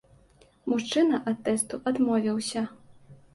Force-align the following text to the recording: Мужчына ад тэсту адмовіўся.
Мужчына 0.71 1.19
ад 1.33 1.37
тэсту 1.49 1.79
адмовіўся. 1.93 2.65